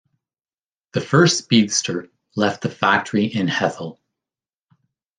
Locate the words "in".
3.25-3.45